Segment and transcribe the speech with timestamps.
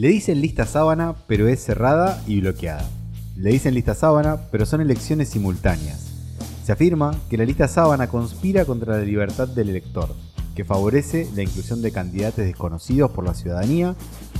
[0.00, 2.88] Le dicen lista sábana, pero es cerrada y bloqueada.
[3.36, 6.10] Le dicen lista sábana, pero son elecciones simultáneas.
[6.64, 10.08] Se afirma que la lista sábana conspira contra la libertad del elector,
[10.54, 13.94] que favorece la inclusión de candidatos desconocidos por la ciudadanía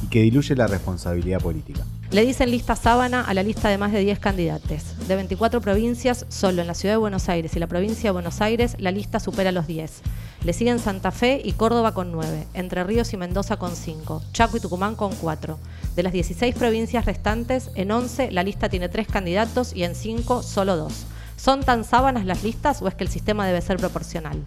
[0.04, 1.84] y que diluye la responsabilidad política.
[2.10, 5.06] Le dicen lista sábana a la lista de más de 10 candidatos.
[5.06, 8.40] De 24 provincias, solo en la ciudad de Buenos Aires y la provincia de Buenos
[8.40, 10.02] Aires, la lista supera los 10.
[10.44, 14.56] Le siguen Santa Fe y Córdoba con 9, Entre Ríos y Mendoza con 5, Chaco
[14.56, 15.56] y Tucumán con 4.
[15.94, 20.42] De las 16 provincias restantes, en 11 la lista tiene 3 candidatos y en 5
[20.42, 21.06] solo 2.
[21.36, 24.42] ¿Son tan sábanas las listas o es que el sistema debe ser proporcional?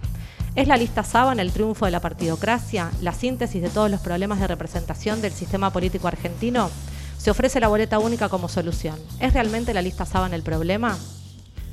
[0.55, 4.39] ¿Es la lista sábana el triunfo de la partidocracia, la síntesis de todos los problemas
[4.39, 6.69] de representación del sistema político argentino?
[7.17, 8.99] Se ofrece la boleta única como solución.
[9.19, 10.95] ¿Es realmente la lista sábana el problema?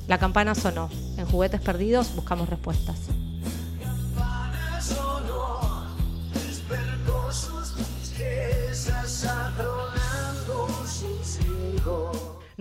[0.07, 0.89] La campana sonó.
[1.17, 2.97] En Juguetes Perdidos buscamos respuestas.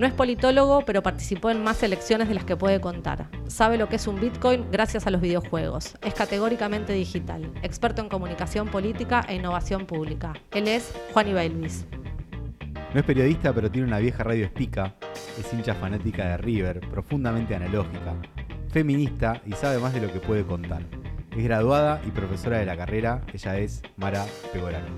[0.00, 3.28] No es politólogo, pero participó en más elecciones de las que puede contar.
[3.48, 5.98] Sabe lo que es un Bitcoin gracias a los videojuegos.
[6.00, 10.32] Es categóricamente digital, experto en comunicación política e innovación pública.
[10.52, 11.84] Él es Juan Ibailuis.
[12.94, 14.94] No es periodista, pero tiene una vieja radio espica.
[15.38, 18.14] Es hincha fanática de River, profundamente analógica.
[18.70, 20.80] Feminista y sabe más de lo que puede contar.
[21.36, 23.20] Es graduada y profesora de la carrera.
[23.34, 24.96] Ella es Mara Pegorano.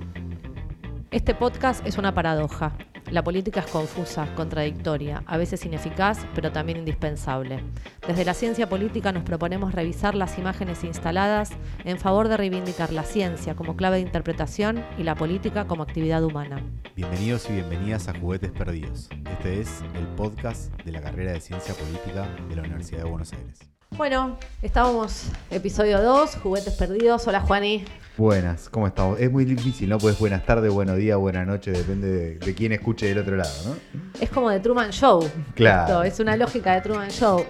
[1.11, 2.77] Este podcast es una paradoja.
[3.13, 7.63] La política es confusa, contradictoria, a veces ineficaz, pero también indispensable.
[8.09, 11.51] Desde la ciencia política nos proponemos revisar las imágenes instaladas
[11.85, 16.25] en favor de reivindicar la ciencia como clave de interpretación y la política como actividad
[16.25, 16.65] humana.
[16.97, 19.11] Bienvenidos y bienvenidas a Juguetes Perdidos.
[19.31, 23.31] Este es el podcast de la carrera de Ciencia Política de la Universidad de Buenos
[23.35, 23.59] Aires.
[23.97, 27.27] Bueno, estábamos episodio 2, Juguetes Perdidos.
[27.27, 27.85] Hola Juani.
[28.17, 29.21] Buenas, ¿cómo estamos?
[29.21, 29.99] Es muy difícil, ¿no?
[29.99, 33.77] Pues buenas tardes, buenos días, buenas noches, depende de, quién escuche del otro lado, ¿no?
[34.19, 35.29] Es como de Truman Show.
[35.55, 36.03] Claro.
[36.05, 37.45] es una lógica de Truman Show.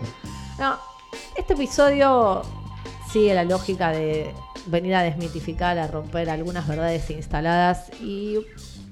[0.59, 0.79] No,
[1.37, 2.43] este episodio
[3.11, 4.35] sigue la lógica de
[4.67, 8.45] venir a desmitificar, a romper algunas verdades instaladas y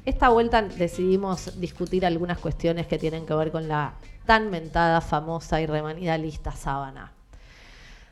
[0.06, 3.94] esta vuelta decidimos discutir algunas cuestiones que tienen que ver con la
[4.25, 7.12] tan mentada, famosa y remanida lista sábana.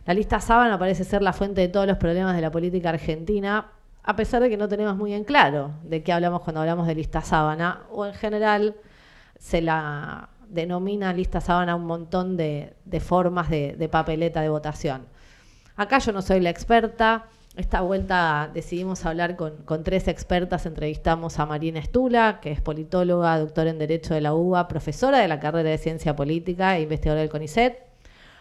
[0.08, 3.72] La lista sábana parece ser la fuente de todos los problemas de la política argentina,
[4.02, 6.94] a pesar de que no tenemos muy en claro de qué hablamos cuando hablamos de
[6.94, 8.74] lista sábana, o en general
[9.38, 15.04] se la denomina lista sábana un montón de, formas de, papeleta de votación.
[15.76, 20.64] Acá yo no soy la experta, esta vuelta decidimos hablar con, tres expertas.
[20.64, 25.28] Entrevistamos a Marina Estula, que es politóloga, doctora en Derecho de la UBA, profesora de
[25.28, 27.87] la carrera de Ciencia Política e investigadora del CONICET.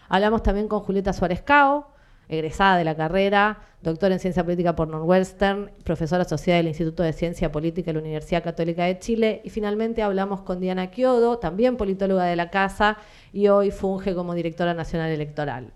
[0.08, 1.88] Hablamos también con Julieta Suárez Cao,
[2.28, 7.12] egresada de la carrera, doctora en Ciencia Política por Northwestern, profesora asociada del Instituto de
[7.12, 9.40] Ciencia Política de la Universidad Católica de Chile.
[9.44, 12.98] Y finalmente hablamos con Diana Chiodo, también politóloga de la Casa
[13.32, 15.72] y hoy funge como directora nacional electoral.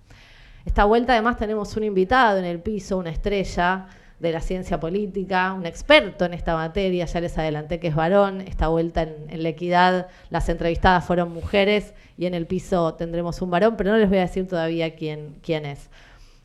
[0.65, 3.87] Esta vuelta además tenemos un invitado en el piso, una estrella,
[4.23, 8.41] de la ciencia política, un experto en esta materia, ya les adelanté que es varón,
[8.41, 13.51] esta vuelta en, la equidad, las entrevistadas fueron mujeres y en el piso tendremos un
[13.51, 15.91] varón, pero no les voy a decir todavía quién, quién es.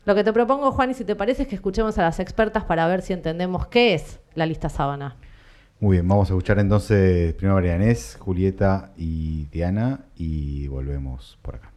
[0.04, 2.64] Lo que te propongo, Juan, y si te parece, es que escuchemos a las expertas
[2.64, 5.16] para ver si entendemos qué es la lista sábana.
[5.78, 11.54] Muy bien, vamos a escuchar entonces primero a Marianés, Julieta y Diana y volvemos por
[11.54, 11.72] acá.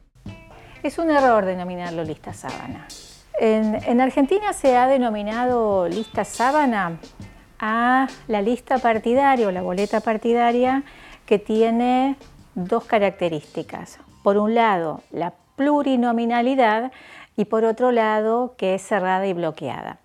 [0.81, 2.87] Es un error denominarlo lista sábana.
[3.39, 6.99] En, Argentina se ha denominado lista sábana
[7.59, 10.83] a la lista partidaria o la boleta partidaria
[11.25, 12.17] que tiene
[12.55, 13.99] dos características.
[14.23, 16.91] Por un lado, la plurinominalidad
[17.37, 19.99] y por otro lado, que es cerrada y bloqueada.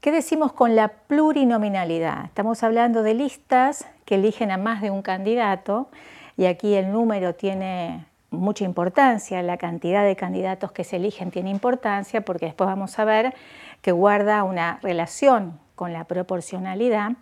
[0.00, 2.24] ¿Qué decimos con la plurinominalidad?
[2.24, 5.88] Estamos hablando de listas que eligen a más de un candidato
[6.36, 11.50] y aquí el número tiene mucha importancia, la cantidad de candidatos que se eligen tiene
[11.50, 13.34] importancia porque después vamos a ver
[13.82, 17.12] que guarda una relación con la proporcionalidad.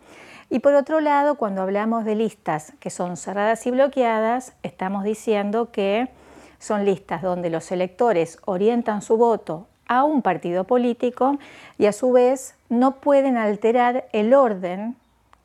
[0.50, 5.70] Y por otro lado, cuando hablamos de listas que son cerradas y bloqueadas, estamos diciendo
[5.70, 6.08] que
[6.58, 11.38] son listas donde los electores orientan su voto a un partido político
[11.78, 14.96] y a su vez no pueden alterar el orden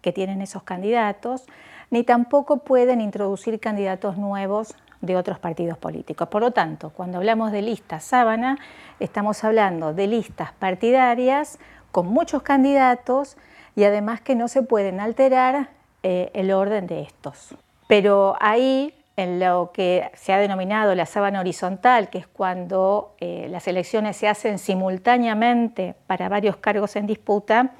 [0.02, 1.46] que tienen esos candidatos,
[1.92, 6.30] ni tampoco pueden introducir candidatos nuevos de otros partidos políticos.
[6.30, 8.58] Por lo tanto, cuando hablamos de listas sábana,
[9.02, 11.60] estamos hablando de listas partidarias
[11.92, 13.36] con muchos candidatos
[13.76, 15.68] y además que no se pueden alterar
[16.04, 17.54] eh, el orden de estos.
[17.88, 23.48] Pero ahí, en lo que se ha denominado la sábana horizontal, que es cuando eh,
[23.50, 27.72] las elecciones se hacen simultáneamente para varios cargos en disputa,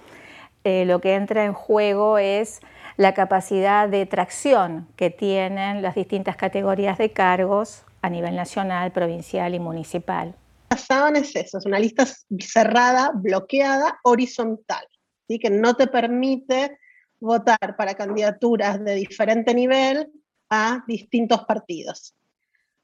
[0.66, 2.60] eh, lo que entra en juego es
[2.98, 9.56] la capacidad de tracción que tienen las distintas categorías de cargos a nivel nacional, provincial
[9.56, 10.36] y municipal.
[10.70, 12.06] La sábana es eso, es una lista
[12.40, 14.86] cerrada, bloqueada, horizontal,
[15.28, 15.40] ¿sí?
[15.40, 16.78] que no te permite
[17.20, 20.12] votar para candidaturas de diferente nivel
[20.50, 22.16] a distintos partidos.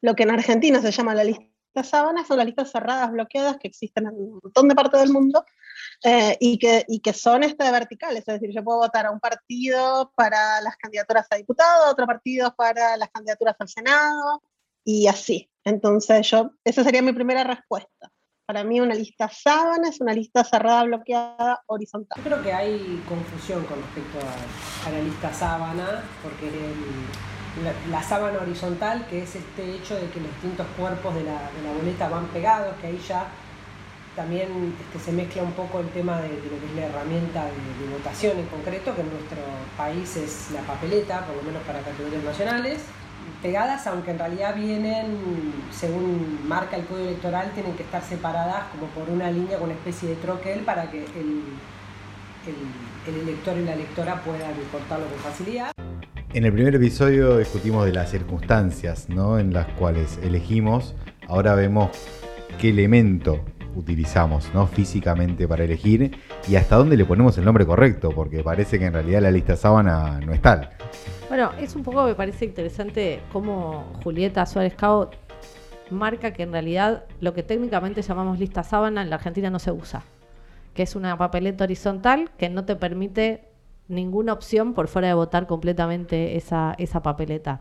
[0.02, 1.46] Lo que en Argentina se llama la lista
[1.84, 5.46] sábana son las listas cerradas, bloqueadas, que existen en un montón de partes del mundo
[6.04, 8.20] eh, y, que, y que son este, verticales.
[8.28, 12.54] Es decir, yo puedo votar a un partido para las candidaturas a diputado, otro partido
[12.56, 14.42] para las candidaturas al Senado
[14.84, 15.50] y así.
[15.64, 18.12] Entonces, yo, esa sería mi primera respuesta.
[18.50, 22.18] Para mí una lista sábana es una lista cerrada, bloqueada, horizontal.
[22.18, 26.50] Yo creo que hay confusión con respecto a, la lista sábana, porque
[27.92, 32.10] la, sábana horizontal, que es este hecho de que los distintos cuerpos de la, boleta
[32.10, 33.28] van pegados, que ahí ya
[34.16, 37.86] también este, se mezcla un poco el tema de, lo que es la herramienta de,
[37.86, 39.38] de, votación en concreto, que en nuestro
[39.78, 42.82] país es la papeleta, por lo menos para categorías nacionales
[43.42, 48.88] pegadas, aunque en realidad vienen, según marca el código electoral, tienen que estar separadas como
[48.88, 51.44] por una línea con una especie de troquel para que el,
[53.08, 55.72] el, elector y la electora puedan cortarlo con facilidad.
[56.32, 59.40] En el primer episodio discutimos de las circunstancias ¿no?
[59.40, 60.94] en las cuales elegimos.
[61.28, 61.90] Ahora vemos
[62.62, 63.44] qué elemento
[63.76, 64.68] utilizamos ¿no?
[64.68, 68.94] físicamente para elegir y hasta dónde le ponemos el nombre correcto, porque parece que en
[68.94, 70.70] realidad la lista sábana no es tal.
[71.30, 75.10] Bueno, es un poco, me parece interesante cómo Julieta Suárez Cao
[75.90, 79.72] marca que en realidad lo que técnicamente llamamos lista sábana en la Argentina no se
[79.72, 80.04] usa,
[80.76, 83.49] que es una papeleta horizontal que no te permite
[83.90, 87.60] ninguna opción por fuera de votar completamente esa, esa papeleta.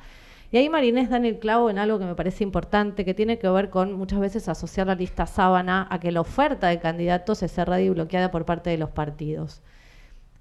[0.50, 3.38] Y ahí Marinés da en el clavo en algo que me parece importante, que tiene
[3.38, 7.42] que ver con muchas veces asociar la lista sábana a que la oferta de candidatos
[7.42, 9.62] es cerrada y bloqueada por parte de los partidos.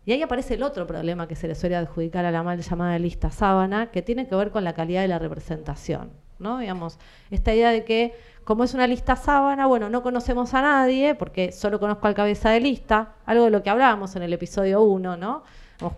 [0.06, 2.98] Y ahí aparece el otro problema que se le suele adjudicar a la mal llamada
[2.98, 6.12] lista sábana, que tiene que ver con la calidad de la representación.
[6.40, 6.60] ¿no?
[6.60, 7.00] Digamos,
[7.30, 8.14] esta idea de que
[8.46, 12.50] como es una lista sábana, bueno, no conocemos a nadie, porque solo conozco al cabeza
[12.50, 15.44] de lista, algo de lo que hablábamos en el episodio 1, ¿no?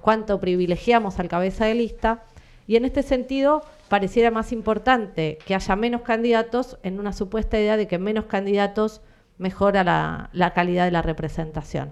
[0.02, 2.24] Cuánto privilegiamos al cabeza de lista.
[2.68, 7.78] Y en este sentido, pareciera más importante que haya menos candidatos en una supuesta idea
[7.78, 9.02] de que menos candidatos
[9.38, 11.92] mejora la calidad de la representación.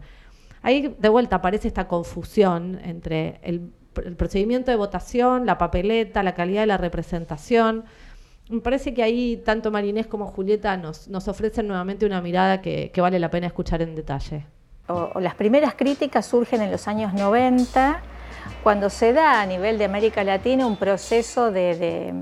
[0.61, 3.71] Ahí de vuelta aparece esta confusión entre el,
[4.15, 7.85] procedimiento de votación, la papeleta, la calidad de la representación.
[8.49, 13.17] Me parece que ahí tanto Marinés como Julieta nos, ofrecen nuevamente una mirada que, vale
[13.17, 14.45] la pena escuchar en detalle.
[15.19, 18.01] Las primeras críticas surgen en los años 90,
[18.63, 22.13] cuando se da a nivel de América Latina un proceso de,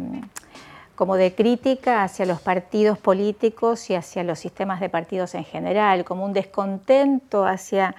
[0.95, 6.03] como de crítica hacia los partidos políticos y hacia los sistemas de partidos en general,
[6.05, 7.95] como un descontento hacia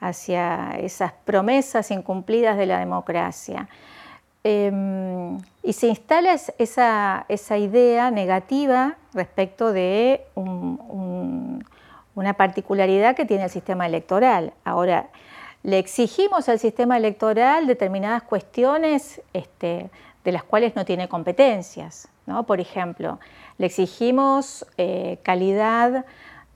[0.00, 3.68] hacia esas promesas incumplidas de la democracia.
[4.44, 10.22] Em, y se instala esa, idea negativa respecto de
[12.18, 14.52] una particularidad que tiene el sistema electoral.
[14.64, 15.08] Ahora,
[15.62, 19.88] le exigimos al sistema electoral determinadas cuestiones este,
[20.24, 22.08] de las cuales no tiene competencias.
[22.46, 23.20] Por ejemplo,
[23.56, 26.04] le exigimos eh, calidad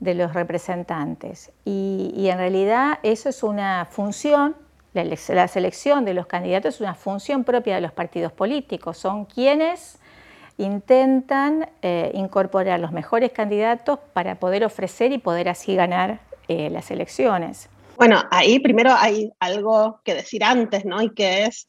[0.01, 1.53] de los representantes.
[1.63, 4.57] Y, en realidad eso es una función,
[4.93, 9.97] la, selección de los candidatos es una función propia de los partidos políticos, son quienes
[10.57, 16.91] intentan eh, incorporar los mejores candidatos para poder ofrecer y poder así ganar eh, las
[16.91, 17.69] elecciones.
[17.97, 21.01] Bueno, ahí primero hay algo que decir antes, ¿no?
[21.01, 21.67] Y que es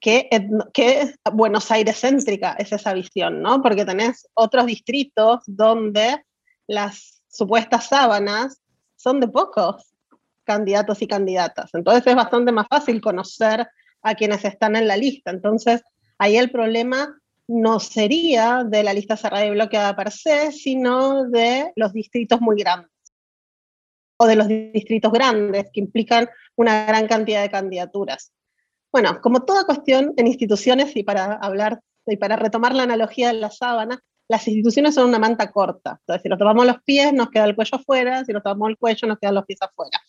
[0.00, 0.28] que,
[0.72, 3.62] que Buenos Aires céntrica es esa visión, ¿no?
[3.62, 6.24] Porque tenés otros distritos donde
[6.66, 8.60] las supuestas sábanas
[8.96, 9.92] son de pocos
[10.44, 11.70] candidatos y candidatas.
[11.74, 13.66] Entonces es bastante más fácil conocer
[14.02, 15.30] a quienes están en la lista.
[15.30, 15.82] Entonces
[16.18, 21.72] ahí el problema no sería de la lista cerrada y bloqueada per se, sino de
[21.76, 22.90] los distritos muy grandes
[24.18, 28.32] o de los distritos grandes que implican una gran cantidad de candidaturas.
[28.92, 33.34] Bueno, como toda cuestión en instituciones y para hablar y para retomar la analogía de
[33.34, 35.98] la sábana, las instituciones son una manta corta.
[36.00, 38.78] Entonces, si nos tomamos los pies, nos queda el cuello afuera, si nos tomamos el
[38.78, 40.00] cuello, nos quedan los pies afuera.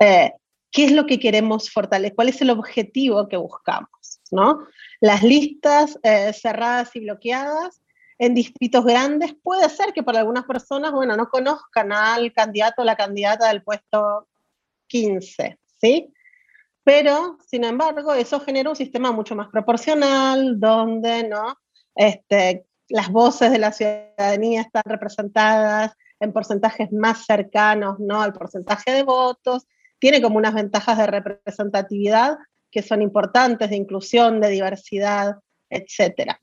[0.00, 0.32] Eh,
[0.70, 2.14] ¿Qué es lo que queremos fortalecer?
[2.14, 4.15] ¿Cuál es el objetivo que buscamos?
[4.32, 4.66] ¿No?
[5.00, 7.82] Las listas eh, cerradas y bloqueadas
[8.18, 12.84] en distritos grandes puede ser que para algunas personas, bueno, no conozcan al candidato o
[12.84, 14.28] la candidata del puesto
[14.88, 16.12] 15, ¿sí?
[16.82, 21.58] Pero, sin embargo, eso genera un sistema mucho más proporcional, donde, ¿no?
[21.94, 28.22] Este, las voces de la ciudadanía están representadas en porcentajes más cercanos ¿no?
[28.22, 29.66] al porcentaje de votos,
[29.98, 32.38] tiene como unas ventajas de representatividad
[32.76, 35.36] que son importantes de inclusión, de diversidad,
[35.70, 36.36] etc.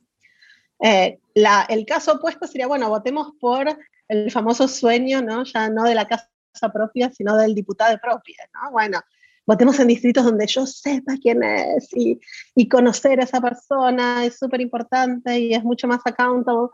[0.81, 3.67] Eh, el caso opuesto sería, bueno, votemos por
[4.07, 5.43] el famoso sueño, ¿no?
[5.43, 6.27] ya no de la casa
[6.73, 8.49] propia, sino del diputado propia.
[8.51, 8.71] ¿no?
[8.71, 8.99] Bueno,
[9.45, 12.19] votemos en distritos donde yo sepa quién es y,
[12.55, 16.69] y conocer a esa persona es súper importante y es mucho más accountable.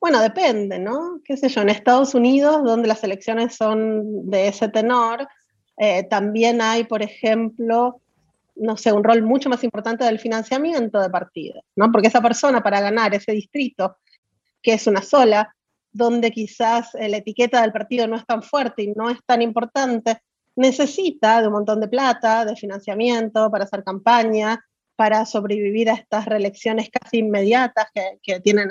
[0.00, 1.20] Bueno, depende, ¿no?
[1.24, 1.62] ¿Qué sé yo?
[1.62, 5.28] En Estados Unidos, donde las elecciones son de ese tenor,
[5.76, 8.00] eh, también hay, por ejemplo,
[8.56, 11.90] no sé, un rol mucho más importante del financiamiento de partidos, ¿no?
[11.90, 13.96] Porque esa persona para ganar ese distrito,
[14.62, 15.54] que es una sola,
[15.92, 20.18] donde quizás la etiqueta del partido no es tan fuerte y no es tan importante,
[20.56, 24.64] necesita de un montón de plata, de financiamiento para hacer campaña,
[24.96, 27.86] para sobrevivir a estas reelecciones casi inmediatas
[28.22, 28.70] que, tienen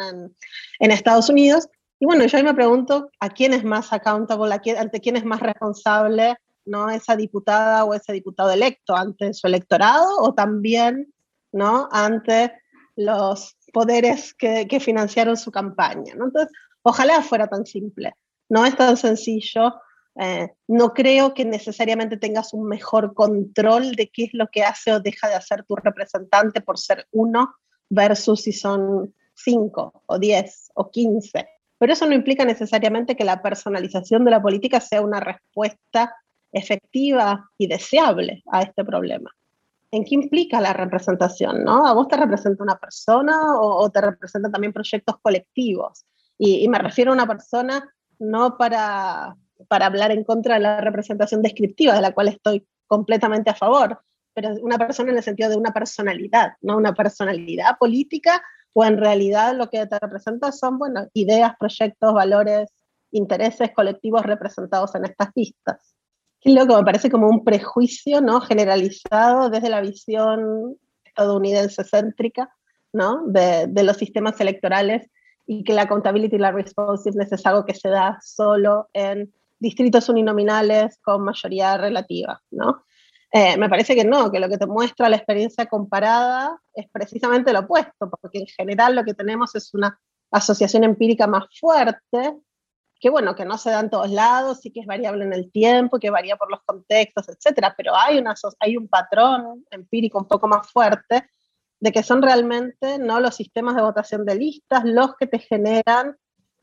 [0.79, 1.67] en, Estados Unidos.
[1.99, 5.41] Y bueno, yo ahí me pregunto a quién es más accountable, ante quién es más
[5.41, 6.89] responsable, ¿no?
[6.89, 11.13] Esa diputada o ese diputado electo ante su electorado o también,
[11.51, 11.89] ¿no?
[11.91, 12.53] Ante
[12.95, 16.25] los poderes que, que financiaron su campaña, ¿no?
[16.25, 18.13] Entonces, ojalá fuera tan simple.
[18.49, 19.73] No es tan sencillo
[20.15, 24.93] eh, no creo que necesariamente tengas un mejor control de qué es lo que hace
[24.93, 27.55] o deja de hacer tu representante por ser uno
[27.89, 31.47] versus si son cinco o diez o quince.
[31.79, 36.15] Pero eso no implica necesariamente que la personalización de la política sea una respuesta
[36.53, 39.31] efectiva y deseable a este problema.
[39.91, 41.63] ¿En qué implica la representación?
[41.63, 41.85] ¿no?
[41.85, 46.05] ¿A vos te representa una persona o, te representa también proyectos colectivos?
[46.37, 49.35] Y, y me refiero a una persona no para
[49.67, 54.01] para hablar en contra de la representación descriptiva, de la cual estoy completamente a favor,
[54.33, 58.41] pero una persona en el sentido de una personalidad, no una personalidad política,
[58.73, 62.69] o en realidad lo que te representa son, bueno, ideas, proyectos, valores,
[63.11, 65.92] intereses colectivos representados en estas listas.
[66.43, 68.41] Y luego me parece como un prejuicio, ¿no?
[68.41, 72.53] Generalizado desde la visión estadounidense céntrica,
[72.91, 73.23] ¿no?
[73.27, 75.09] De, de los sistemas electorales
[75.45, 80.09] y que la accountability y la responsiveness es algo que se da solo en distritos
[80.09, 82.83] uninominales con mayoría relativa, ¿no?
[83.31, 87.51] Eh, me parece que no, que lo que te muestra la experiencia comparada es precisamente
[87.51, 92.35] lo opuesto, porque en general lo que tenemos es una asociación empírica más fuerte,
[93.03, 95.51] que bueno, que no se da en todos lados y que es variable en el
[95.51, 100.25] tiempo, que varía por los contextos, etcétera, pero hay, una, hay un patrón empírico un
[100.25, 101.29] poco más fuerte
[101.81, 106.15] de que son realmente no los sistemas de votación de listas los que te generan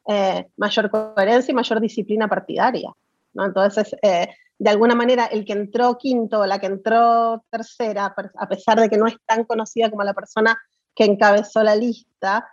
[0.09, 2.91] eh, mayor coherencia y mayor disciplina partidaria.
[3.35, 3.45] ¿no?
[3.45, 4.29] Entonces, eh,
[4.59, 8.89] de alguna manera, el que entró quinto o la que entró tercera, a pesar de
[8.89, 10.59] que no es tan conocida como la persona
[10.95, 12.51] que encabezó la lista,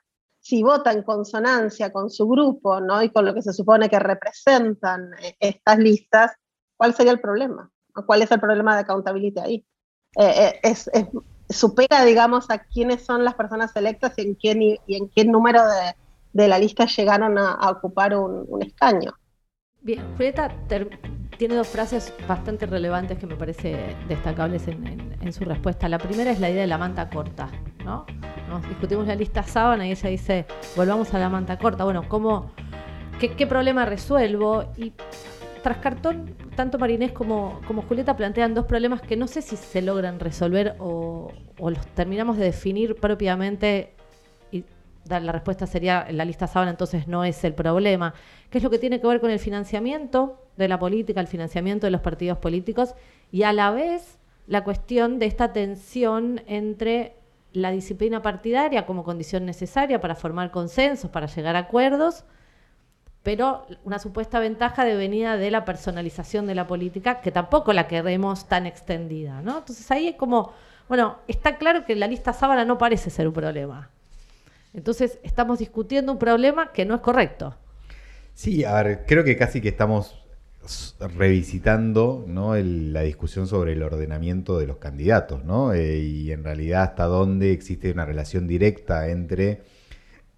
[0.48, 3.04] si vota en consonancia con su grupo ¿no?
[3.04, 6.32] y con lo que se supone que representan eh, estas listas,
[6.78, 7.70] ¿cuál sería el problema?
[8.06, 9.66] ¿Cuál es el problema de accountability ahí?
[10.64, 10.90] es,
[11.50, 15.62] supera, digamos, a quiénes son las personas electas y en, quién, y en qué número
[15.68, 15.96] de,
[16.38, 19.14] de la lista llegaron a, ocupar un, escaño.
[19.88, 20.52] Bien, Julieta
[21.38, 25.88] tiene dos frases bastante relevantes que me parece destacables en, su respuesta.
[25.88, 27.48] La primera es la idea de la manta corta,
[27.86, 28.06] ¿no?
[28.50, 31.86] Nos discutimos la lista sábana y ella dice, volvamos a la manta corta.
[31.86, 32.52] Bueno, ¿cómo,
[33.18, 34.66] qué, problema resuelvo?
[34.76, 34.92] Y
[35.64, 39.82] tras cartón, tanto Marinés como, como Julieta plantean dos problemas que no sé si se
[39.82, 43.96] logran resolver o, o los terminamos de definir propiamente
[45.10, 48.14] la respuesta sería la lista sábana entonces no es el problema,
[48.50, 51.88] que es lo que tiene que ver con el financiamiento de la política, el financiamiento
[51.88, 52.96] de los partidos políticos
[53.32, 57.16] y a la vez la cuestión de esta tensión entre
[57.54, 62.24] la disciplina partidaria como condición necesaria para formar consensos, para llegar a acuerdos,
[63.24, 67.88] pero una supuesta ventaja de venida de la personalización de la política, que tampoco la
[67.88, 69.58] queremos tan extendida, ¿no?
[69.58, 70.54] Entonces ahí es como,
[70.88, 73.90] bueno, está claro que la lista sábana no parece ser un problema.
[74.74, 77.56] Entonces estamos discutiendo un problema que no es correcto.
[78.34, 80.24] Sí, a ver, creo que casi que estamos
[81.00, 82.56] revisitando ¿no?
[82.56, 85.74] la discusión sobre el ordenamiento de los candidatos, ¿no?
[85.74, 89.64] Eh, y en realidad hasta dónde existe una relación directa entre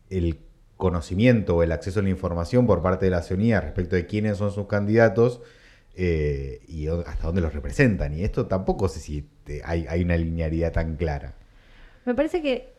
[0.10, 0.40] el
[0.78, 4.38] conocimiento o el acceso a la información por parte de la ciudadanía respecto de quiénes
[4.38, 5.42] son sus candidatos
[5.96, 8.14] eh, y hasta dónde los representan.
[8.14, 9.28] Y esto tampoco sé si
[9.66, 11.34] hay, hay una linealidad tan clara.
[12.06, 12.79] Me parece que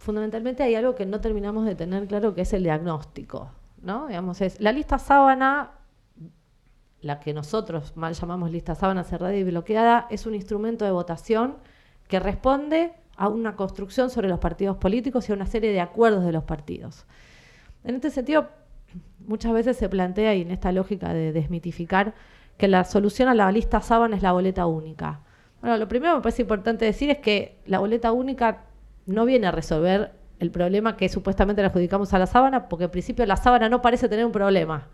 [0.00, 3.50] fundamentalmente hay algo que no terminamos de tener claro, que es el diagnóstico.
[3.82, 4.08] ¿no?
[4.08, 5.72] Digamos, es la lista sábana,
[7.02, 11.56] la que nosotros mal llamamos lista sábana cerrada y bloqueada, es un instrumento de votación
[12.08, 16.24] que responde a una construcción sobre los partidos políticos y a una serie de acuerdos
[16.24, 17.04] de los partidos.
[17.84, 18.48] En este sentido,
[19.26, 22.14] muchas veces se plantea, y en esta lógica de desmitificar,
[22.56, 25.20] que la solución a la lista sábana es la boleta única.
[25.60, 28.64] Bueno, lo primero que me parece importante decir es que la boleta única
[29.10, 32.90] no viene a resolver el problema que supuestamente le adjudicamos a la sábana, porque en
[32.90, 34.88] principio la sábana no parece tener un problema.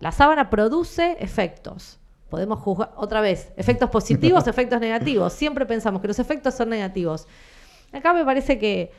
[0.00, 1.98] La sábana produce efectos.
[2.28, 5.32] Podemos juzgar otra vez, efectos positivos, efectos negativos.
[5.32, 7.26] Siempre pensamos que los efectos son negativos.
[7.92, 8.92] Acá me parece que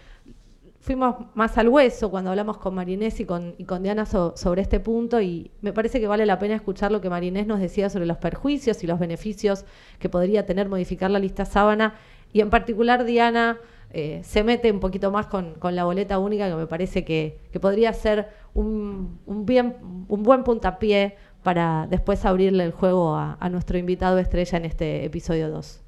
[0.86, 4.80] fuimos más al hueso cuando hablamos con Marinés y con, y con Diana sobre este
[4.80, 8.06] punto y me parece que vale la pena escuchar lo que Marinés nos decía sobre
[8.06, 9.66] los perjuicios y los beneficios
[9.98, 11.96] que podría tener modificar la lista sábana
[12.32, 13.58] y en particular Diana
[13.98, 17.94] eh, se mete un poquito más con, la boleta única que me parece que, podría
[17.94, 24.20] ser un, bien, un buen puntapié para después abrirle el juego a, a nuestro invitado
[24.20, 25.82] estrella en este episodio 2.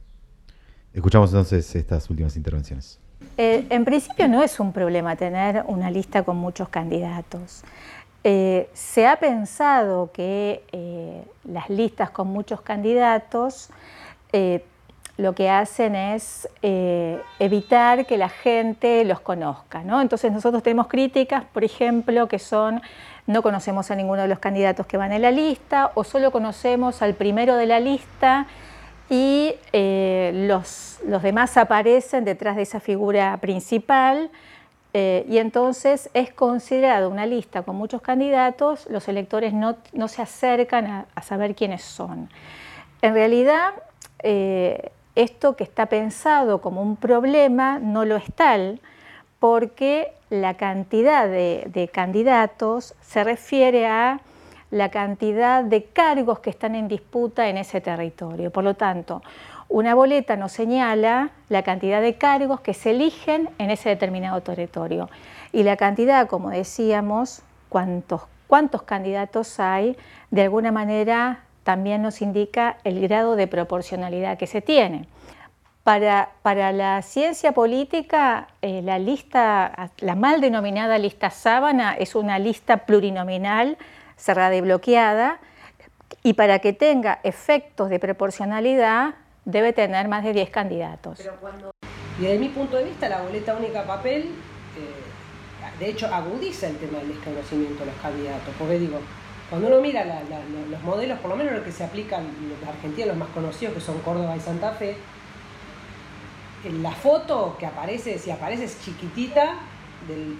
[0.94, 3.00] Escuchamos entonces estas últimas intervenciones.
[3.38, 7.64] Eh, en principio no es un problema tener una lista con muchos candidatos.
[8.24, 13.70] Eh, se ha pensado que eh, las listas con muchos candidatos
[15.18, 19.82] lo que hacen es evitar que la gente los conozca.
[19.82, 22.82] Entonces nosotros tenemos críticas, por ejemplo, que son
[23.28, 27.02] no conocemos a ninguno de los candidatos que van en la lista o solo conocemos
[27.02, 28.48] al primero de la lista
[29.10, 34.32] y eh, los, demás aparecen detrás de esa figura principal
[34.94, 39.76] eh, y entonces es considerado una lista con muchos candidatos, los electores no,
[40.08, 42.30] se acercan a, saber quiénes son.
[43.02, 43.74] En realidad,
[44.24, 48.80] eh, esto que está pensado como un problema no lo es tal,
[49.40, 54.20] porque la cantidad de candidatos se refiere a
[54.72, 58.52] la cantidad de cargos que están en disputa en ese territorio.
[58.52, 59.22] Por lo tanto,
[59.70, 65.10] una boleta nos señala la cantidad de cargos que se eligen en ese determinado territorio.
[65.52, 69.98] Y la cantidad, como decíamos, cuántos, cuántos candidatos hay,
[70.32, 75.06] de alguna manera también nos indica el grado de proporcionalidad que se tiene.
[75.84, 82.40] Para, para la ciencia política, eh, la lista, la mal denominada lista sábana es una
[82.40, 83.78] lista plurinominal
[84.16, 85.40] cerrada y bloqueada,
[86.24, 91.20] y para que tenga efectos de proporcionalidad debe tener más de 10 candidatos.
[92.18, 96.78] Y desde mi punto de vista, la boleta única papel, eh, de hecho, agudiza el
[96.78, 99.00] tema del desconocimiento de los candidatos, porque digo,
[99.50, 100.06] cuando uno mira
[100.70, 103.82] los modelos, por lo menos los que se aplican en Argentina, los más conocidos, que
[103.82, 104.98] son Córdoba y Santa Fe,
[106.82, 109.56] la foto que aparece, si aparece es chiquitita,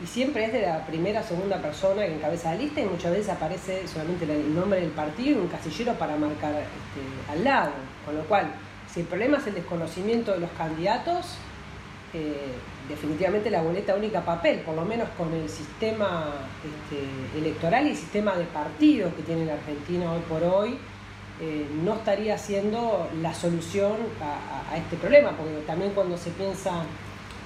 [0.04, 3.12] y siempre es de la primera o segunda persona que encabeza la lista y muchas
[3.12, 7.72] veces aparece solamente el nombre del partido y un casillero para marcar este, al lado.
[8.06, 8.52] Con lo cual,
[8.94, 11.38] si el problema es el desconocimiento de los candidatos,
[12.14, 12.54] eh,
[12.90, 17.98] definitivamente la boleta única papel, por lo menos con el sistema este, electoral y el
[17.98, 20.78] sistema de partidos que tiene la Argentina hoy por hoy,
[21.40, 26.84] eh, no estaría siendo la solución a, este problema, porque también cuando se piensa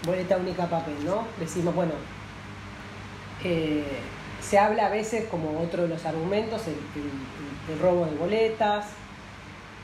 [0.06, 1.25] boleta única papel, ¿no?
[1.39, 1.93] Decimos, bueno,
[3.43, 3.84] eh,
[4.41, 8.88] se habla a veces como otro de los argumentos, el, robo de boletas,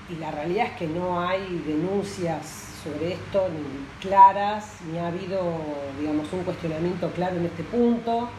[0.10, 5.42] y la realidad es que no hay denuncias sobre esto ni claras, ni ha habido,
[6.00, 8.30] digamos, un cuestionamiento claro en este punto.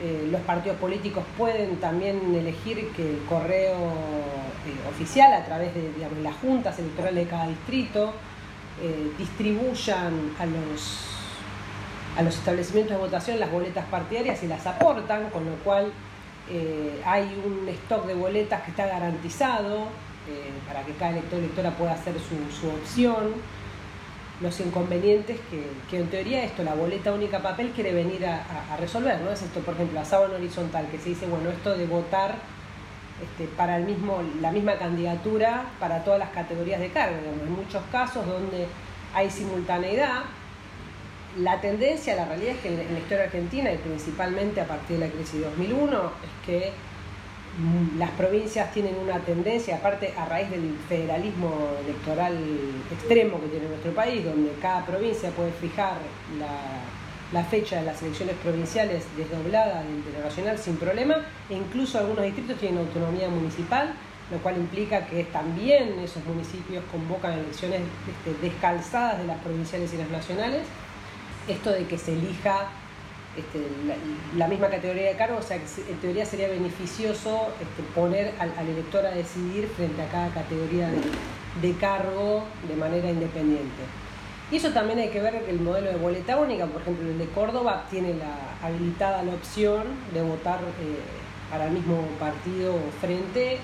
[0.00, 5.92] Eh, los partidos políticos pueden también elegir que el correo eh, oficial, a través de
[6.22, 8.12] las juntas electorales de cada distrito,
[9.18, 11.08] distribuyan a los
[12.18, 15.92] a los establecimientos de votación las boletas partidarias y las aportan, con lo cual
[16.50, 19.82] eh, hay un stock de boletas que está garantizado
[20.28, 23.34] eh, para que cada elector electora pueda hacer su, opción.
[24.40, 25.40] Los inconvenientes
[25.90, 29.30] que, en teoría esto, la boleta única papel, quiere venir a, resolver, ¿no?
[29.30, 32.36] Es esto, por ejemplo, la sábana horizontal, que se dice, bueno, esto de votar
[33.20, 37.16] este, para el mismo, la misma candidatura para todas las categorías de cargo.
[37.16, 38.68] En muchos casos donde
[39.12, 40.22] hay simultaneidad,
[41.38, 45.06] la tendencia, la realidad es que en la historia argentina, y principalmente a partir de
[45.06, 46.72] la crisis de 2001, es que
[47.96, 52.36] las provincias tienen una tendencia, aparte a raíz del federalismo electoral
[52.92, 55.94] extremo que tiene nuestro país, donde cada provincia puede fijar
[56.38, 61.16] la, fecha de las elecciones provinciales desdoblada del nacional sin problema,
[61.50, 63.92] e incluso algunos distritos tienen autonomía municipal,
[64.30, 69.96] lo cual implica que también esos municipios convocan elecciones este, descalzadas de las provinciales y
[69.96, 70.62] las nacionales.
[71.48, 72.68] Esto de que se elija
[73.36, 73.60] este,
[74.36, 78.68] la, misma categoría de cargo, o sea que en teoría sería beneficioso este, poner al,
[78.68, 80.90] elector a decidir frente a cada categoría
[81.62, 83.82] de, cargo de manera independiente.
[84.50, 87.26] Y eso también hay que ver el modelo de boleta única, por ejemplo, el de
[87.26, 90.96] Córdoba tiene la, habilitada la opción de votar eh,
[91.50, 93.58] para el mismo partido o frente eh,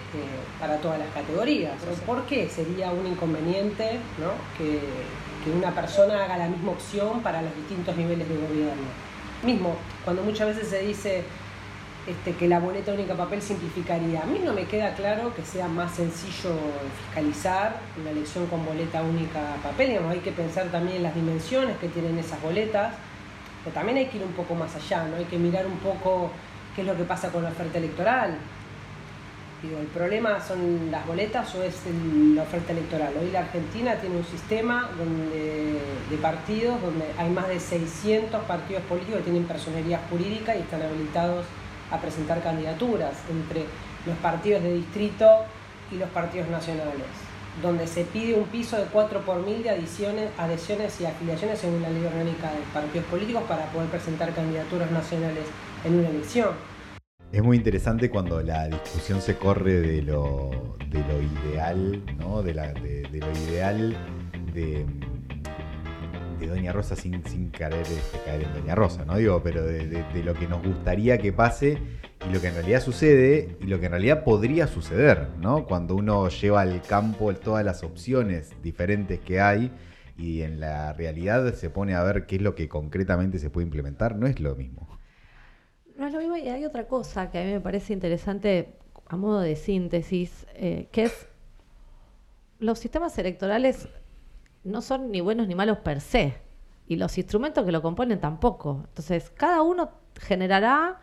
[0.60, 1.74] para todas las categorías.
[2.06, 4.32] ¿Por qué sería un inconveniente ¿no?
[4.56, 4.80] que,
[5.42, 9.13] que una persona haga la misma opción para los distintos niveles de gobierno?
[9.44, 11.22] Mismo, cuando muchas veces se dice
[12.06, 14.22] este, que la boleta única papel simplificaría.
[14.22, 16.54] A mí no me queda claro que sea más sencillo
[16.98, 19.88] fiscalizar una elección con boleta única papel.
[19.88, 22.94] Digamos, hay que pensar también en las dimensiones que tienen esas boletas,
[23.62, 25.16] pero también hay que ir un poco más allá, ¿no?
[25.16, 26.30] Hay que mirar un poco
[26.74, 28.36] qué es lo que pasa con la oferta electoral.
[29.72, 31.74] ¿El problema son las boletas o es
[32.34, 33.14] la oferta electoral?
[33.20, 35.78] Hoy la Argentina tiene un sistema donde,
[36.10, 40.82] de partidos donde hay más de 600 partidos políticos que tienen personería jurídica y están
[40.82, 41.46] habilitados
[41.90, 43.64] a presentar candidaturas entre
[44.06, 45.26] los partidos de distrito
[45.90, 47.06] y los partidos nacionales,
[47.62, 51.80] donde se pide un piso de 4 por mil de adiciones, adhesiones y afiliaciones según
[51.82, 55.44] la ley orgánica de partidos políticos para poder presentar candidaturas nacionales
[55.84, 56.73] en una elección.
[57.34, 62.44] Es muy interesante cuando la discusión se corre de lo, de lo ideal, ¿no?
[62.44, 63.96] de, lo ideal
[64.54, 64.86] de,
[66.46, 69.16] Doña Rosa sin, sin caer, este, caer, en Doña Rosa, ¿no?
[69.16, 71.76] Digo, pero de, lo que nos gustaría que pase
[72.24, 75.66] y lo que en realidad sucede y lo que en realidad podría suceder, ¿no?
[75.66, 79.72] Cuando uno lleva al campo todas las opciones diferentes que hay
[80.16, 83.64] y en la realidad se pone a ver qué es lo que concretamente se puede
[83.64, 84.93] implementar, no es lo mismo.
[85.96, 88.74] No es lo mismo y hay otra cosa que a mí me parece interesante
[89.06, 91.28] a modo de síntesis, eh, que es
[92.58, 93.88] los sistemas electorales
[94.64, 96.34] no son ni buenos ni malos per se.
[96.86, 98.82] Y los instrumentos que lo componen tampoco.
[98.88, 101.00] Entonces, cada uno generará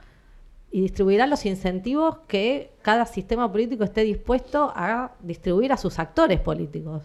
[0.69, 6.39] y distribuirá los incentivos que cada sistema político esté dispuesto a distribuir a sus actores
[6.39, 7.03] políticos.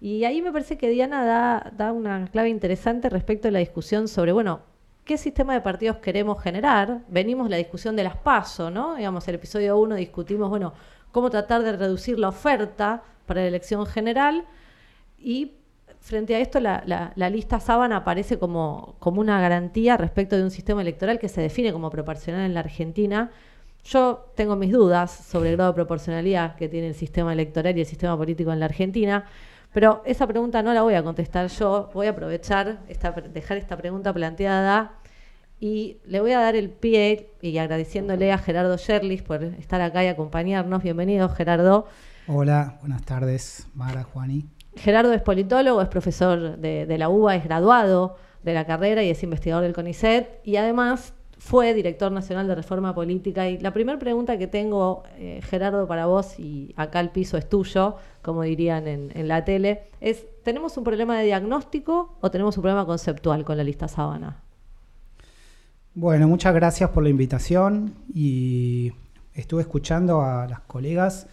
[0.00, 4.08] Y ahí me parece que Diana da, da una clave interesante respecto a la discusión
[4.08, 4.62] sobre, bueno,
[5.08, 7.00] ¿qué sistema de partidos queremos generar?
[7.08, 8.94] Venimos la discusión de las PASO, ¿no?
[8.94, 10.74] Digamos, el episodio 1 discutimos, bueno,
[11.12, 14.44] cómo tratar de reducir la oferta para la elección general
[15.18, 15.52] y
[16.00, 20.82] frente a esto, la, lista sábana aparece como, como una garantía respecto de un sistema
[20.82, 23.30] electoral que se define como proporcional en la Argentina.
[23.84, 27.80] Yo tengo mis dudas sobre el grado de proporcionalidad que tiene el sistema electoral y
[27.80, 29.24] el sistema político en la Argentina,
[29.72, 31.90] pero esa pregunta no la voy a contestar yo.
[31.92, 34.97] Voy a aprovechar, esta, dejar esta pregunta planteada
[35.60, 40.04] y le voy a dar el pie y agradeciéndole a Gerardo Sherlis por estar acá
[40.04, 40.82] y acompañarnos.
[40.82, 41.86] Bienvenido, Gerardo.
[42.26, 44.44] Hola, buenas tardes, Mara, Juani.
[44.76, 49.22] Gerardo es politólogo, es profesor de, la UBA, es graduado de la carrera y es
[49.22, 53.48] investigador del CONICET y además fue director nacional de reforma política.
[53.48, 57.48] Y la primera pregunta que tengo, eh, Gerardo, para vos, y acá el piso es
[57.48, 62.56] tuyo, como dirían en, en, la tele, es, ¿tenemos un problema de diagnóstico o tenemos
[62.56, 64.42] un problema conceptual con la lista sábana?
[66.00, 68.92] Bueno, muchas gracias por la invitación y
[69.34, 71.26] estuve escuchando a las colegas.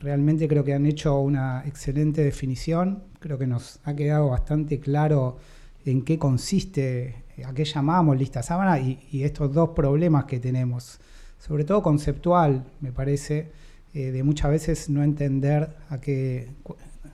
[0.00, 5.38] Realmente creo que han hecho una excelente definición, creo que nos ha quedado bastante claro
[5.86, 11.00] en qué consiste, a qué llamamos lista sábana y, estos dos problemas que tenemos,
[11.38, 13.50] sobre todo conceptual, me parece,
[13.94, 16.50] eh, de muchas veces no entender a qué,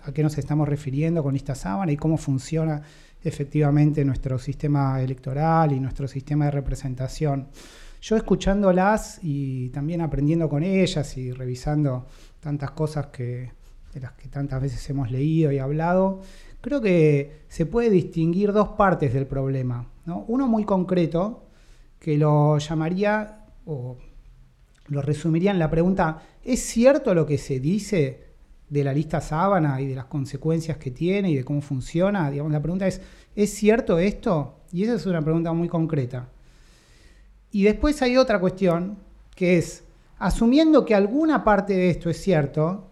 [0.03, 2.83] a qué nos estamos refiriendo con lista sábana y cómo funciona
[3.23, 7.49] efectivamente nuestro sistema electoral y nuestro sistema de representación.
[8.01, 12.07] Yo escuchándolas y también aprendiendo con ellas y revisando
[12.41, 13.53] tantas cosas que,
[13.93, 16.21] de las que tantas veces hemos leído y hablado,
[16.61, 19.89] creo que se puede distinguir dos partes del problema.
[20.07, 21.49] Uno muy concreto,
[21.99, 23.99] que lo llamaría o
[24.87, 28.28] lo resumiría en la pregunta, ¿es cierto lo que se dice
[28.69, 32.31] de la lista sábana y de las consecuencias que tiene y de cómo funciona?
[32.31, 33.01] Digamos, la pregunta es,
[33.35, 34.61] ¿es cierto esto?
[34.73, 36.29] Y esa es una pregunta muy concreta.
[37.51, 38.99] Y después hay otra cuestión,
[39.35, 39.85] que es,
[40.19, 42.89] asumiendo que alguna parte de esto es cierto,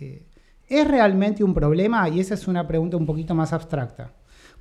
[0.00, 0.24] eh,
[0.68, 2.08] ¿es realmente un problema?
[2.08, 4.12] Y esa es una pregunta un poquito más abstracta.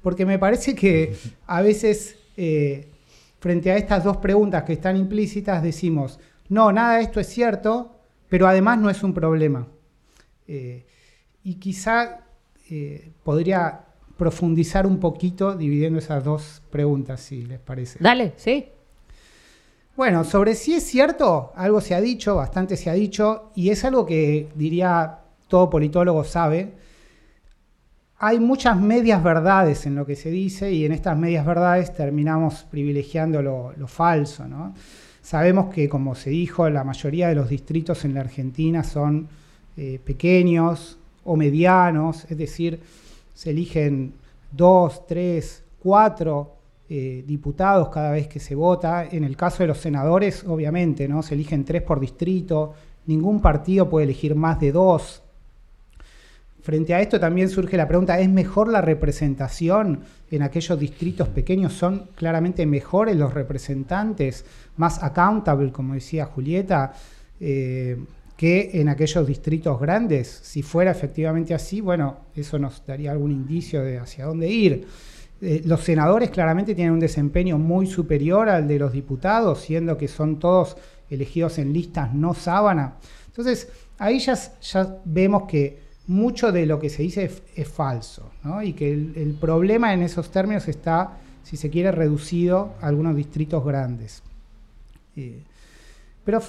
[0.01, 1.15] Porque me parece que
[1.47, 2.91] a veces, eh,
[3.39, 7.95] frente a estas dos preguntas que están implícitas, decimos, no, nada de esto es cierto,
[8.29, 9.67] pero además no es un problema.
[10.53, 10.85] Eh,
[11.43, 12.21] y quizá
[13.23, 13.81] podría
[14.17, 17.99] profundizar un poquito dividiendo esas dos preguntas, si les parece.
[18.01, 18.67] Dale, sí.
[19.95, 23.83] Bueno, sobre si es cierto, algo se ha dicho, bastante se ha dicho, y es
[23.85, 26.73] algo que diría todo politólogo sabe.
[28.17, 32.63] Hay muchas medias verdades en lo que se dice y en estas medias verdades terminamos
[32.63, 34.45] privilegiando lo, falso.
[35.21, 39.27] Sabemos que, como se dijo, la mayoría de los distritos en la Argentina son
[39.77, 42.81] eh, pequeños o medianos, es decir,
[43.33, 44.13] se eligen
[44.51, 46.55] dos, tres, cuatro
[46.89, 49.05] eh, diputados cada vez que se vota.
[49.05, 51.23] En el caso de los senadores, obviamente, ¿no?
[51.23, 52.73] Se eligen tres por distrito.
[53.05, 55.23] Ningún partido puede elegir más de dos.
[56.61, 61.73] Frente a esto también surge la pregunta, ¿es mejor la representación en aquellos distritos pequeños?
[61.73, 64.45] ¿Son claramente mejores los representantes,
[64.77, 66.93] más accountable, como decía Julieta,
[67.41, 67.97] eh,
[68.37, 70.27] que en aquellos distritos grandes?
[70.43, 74.87] Si fuera efectivamente así, bueno, eso nos daría algún indicio de hacia dónde ir.
[75.41, 80.07] Eh, los senadores claramente tienen un desempeño muy superior al de los diputados, siendo que
[80.07, 80.77] son todos
[81.09, 82.95] elegidos en listas no sábana.
[83.27, 83.67] Entonces,
[83.97, 88.61] ahí ya, ya vemos que mucho de lo que se dice es, falso, ¿no?
[88.61, 93.63] y que el, problema en esos términos está, si se quiere, reducido a algunos distritos
[93.63, 94.21] grandes.
[95.15, 95.41] Eh,
[96.25, 96.41] pero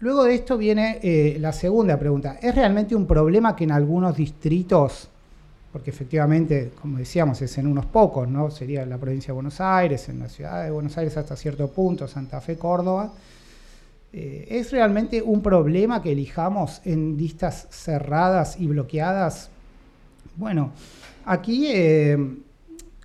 [0.00, 2.38] luego de esto viene eh, la segunda pregunta.
[2.40, 5.08] ¿Es realmente un problema que en algunos distritos,
[5.72, 8.50] porque efectivamente, como decíamos, es en unos pocos, ¿no?
[8.50, 11.68] sería en la provincia de Buenos Aires, en la ciudad de Buenos Aires hasta cierto
[11.68, 13.12] punto, Santa Fe, Córdoba,
[14.10, 19.50] eh, ¿Es realmente un problema que elijamos en listas cerradas y bloqueadas?
[20.36, 20.72] Bueno,
[21.26, 22.16] aquí eh,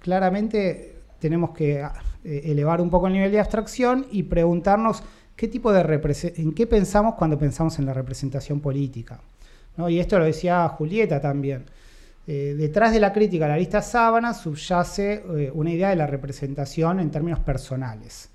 [0.02, 1.86] claramente tenemos que
[2.24, 5.04] elevar un poco el nivel de abstracción y preguntarnos
[5.36, 9.20] qué tipo de en qué pensamos cuando pensamos en la representación política.
[9.90, 11.66] Y esto lo decía Julieta también.
[12.26, 17.12] detrás de la crítica a la lista sábana subyace una idea de la representación en
[17.12, 18.30] términos personales,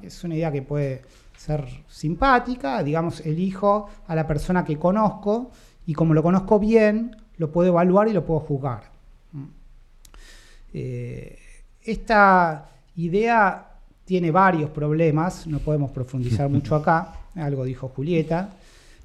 [0.00, 1.02] que es una idea que puede
[1.40, 5.50] ser simpática, digamos, elijo a la persona que conozco
[5.86, 8.82] y como lo conozco bien, lo puedo evaluar y lo puedo juzgar.
[9.32, 9.44] Mm.
[10.74, 11.38] Eh,
[11.82, 13.69] esta idea
[14.10, 18.56] tiene varios problemas, no podemos profundizar mucho acá, algo dijo Julieta.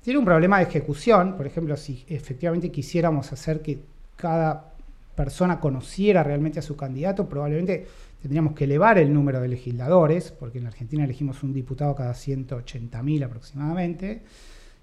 [0.01, 3.77] Tiene un problema de ejecución, por ejemplo, si efectivamente quisiéramos hacer que
[4.15, 4.73] cada
[5.15, 7.85] persona conociera realmente a su candidato, probablemente
[8.19, 12.13] tendríamos que elevar el número de legisladores, porque en la Argentina elegimos un diputado cada
[12.13, 14.23] 180.000 aproximadamente.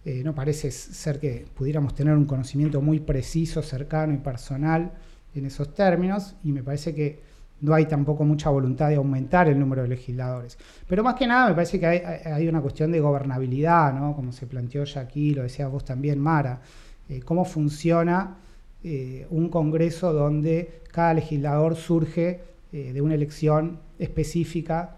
[0.04, 4.92] Eh, no parece ser que pudiéramos tener un conocimiento muy preciso, cercano y personal
[5.34, 7.31] en esos términos, y me parece que
[7.62, 10.58] no hay tampoco mucha voluntad de aumentar el número de legisladores.
[10.86, 14.14] Pero más que nada me parece que hay, una cuestión de gobernabilidad, ¿no?
[14.14, 16.60] como se planteó ya aquí, lo decías vos también, Mara,
[17.08, 18.36] eh, cómo funciona
[18.82, 22.40] eh, un Congreso donde cada legislador surge
[22.72, 24.96] eh, de una elección específica,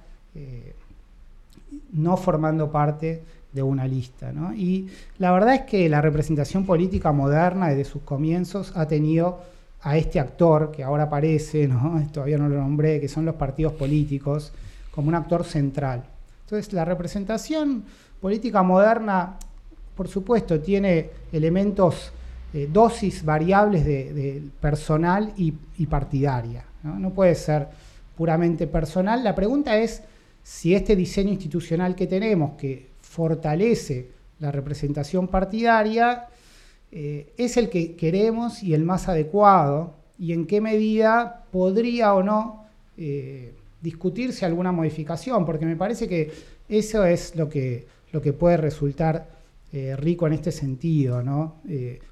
[1.93, 3.23] no formando parte
[3.53, 4.33] de una lista.
[4.57, 9.39] Y la verdad es que la representación política moderna desde sus comienzos ha tenido
[9.85, 11.69] a este actor que ahora aparece,
[12.13, 14.53] todavía no lo nombré, que son los partidos políticos,
[14.91, 16.05] como un actor central.
[16.45, 17.85] Entonces la representación
[18.21, 19.37] política moderna,
[19.95, 22.13] por supuesto, tiene elementos,
[22.53, 26.65] eh, dosis variables de, personal y partidaria.
[26.83, 27.11] ¿no?
[27.11, 27.69] puede ser
[28.17, 29.23] puramente personal.
[29.23, 30.03] La pregunta es
[30.43, 36.27] si este diseño institucional que tenemos, que fortalece la representación partidaria,
[36.97, 42.23] eh, es el que queremos y el más adecuado, y en qué medida podría o
[42.23, 43.53] no eh,
[43.83, 46.31] discutirse alguna modificación, porque me parece que
[46.69, 49.27] eso es lo que, lo que puede resultar
[49.73, 51.21] eh, rico en este sentido.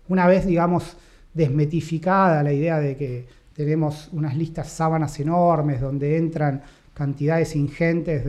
[0.09, 0.97] una vez, digamos,
[1.33, 6.61] desmetificada la idea de que tenemos unas listas sábanas enormes donde entran
[6.93, 8.25] cantidades ingentes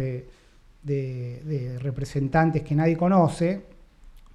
[0.84, 3.64] de, representantes que nadie conoce.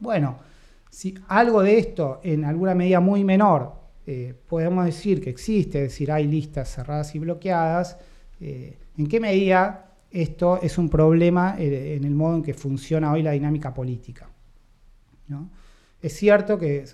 [0.00, 0.47] Bueno,
[0.90, 5.92] si algo de esto en alguna medida muy menor eh, podemos decir que existe, es
[5.92, 7.98] decir, hay listas cerradas y bloqueadas,
[8.40, 13.12] eh, ¿en qué medida esto es un problema eh, en el modo en que funciona
[13.12, 14.30] hoy la dinámica política?
[16.00, 16.86] Es cierto que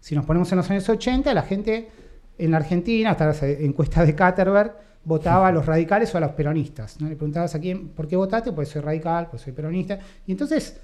[0.00, 1.88] si nos ponemos en los años 80, la gente
[2.38, 6.30] en la Argentina, hasta las encuestas de Caterberg, votaba a los radicales o a los
[6.32, 7.00] peronistas.
[7.00, 7.08] ¿no?
[7.08, 8.52] Le preguntabas a quién, ¿por qué votaste?
[8.52, 9.98] Pues soy radical, pues soy peronista.
[10.26, 10.80] Y entonces,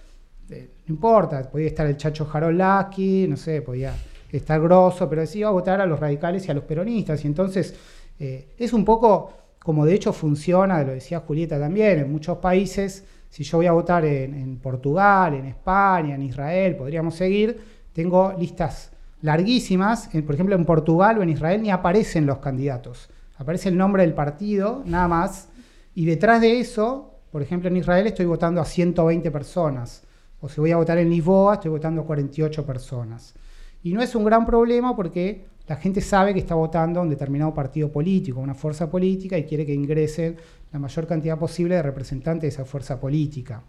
[0.51, 3.95] eh, no importa, podía estar el Chacho Jarolaki, no sé, podía
[4.31, 7.25] estar grosso, pero decía a votar a los radicales y a los peronistas.
[7.25, 7.75] Y entonces,
[8.19, 13.05] eh, es un poco como de hecho funciona, lo decía Julieta también, en muchos países,
[13.29, 17.61] si yo voy a votar en Portugal, en España, en Israel, podríamos seguir,
[17.93, 18.91] tengo listas
[19.23, 24.03] larguísimas, por ejemplo en Portugal o en Israel ni aparecen los candidatos, aparece el nombre
[24.03, 25.49] del partido, nada más,
[25.95, 30.03] y detrás de eso, por ejemplo en Israel estoy votando a 120 personas,
[30.41, 33.35] o si voy a votar en Lisboa estoy votando a 48 personas.
[33.83, 37.09] Y no es un gran problema porque la gente sabe que está votando a un
[37.09, 40.37] determinado partido político, una fuerza política, y quiere que ingresen
[40.73, 43.63] la mayor cantidad posible de representantes de esa fuerza política.